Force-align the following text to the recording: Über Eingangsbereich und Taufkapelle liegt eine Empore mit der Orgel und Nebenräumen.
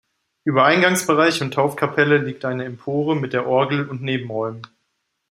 Über 0.45 0.65
Eingangsbereich 0.65 1.43
und 1.43 1.53
Taufkapelle 1.53 2.17
liegt 2.17 2.43
eine 2.43 2.65
Empore 2.65 3.15
mit 3.15 3.33
der 3.33 3.45
Orgel 3.45 3.87
und 3.87 4.01
Nebenräumen. 4.01 4.63